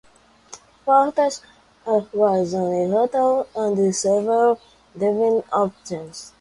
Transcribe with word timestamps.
Foster 0.83 1.25
has 1.25 1.41
one 2.11 2.89
hotel 2.89 3.47
and 3.55 3.95
several 3.95 4.59
dining 4.97 5.43
options. 5.53 6.29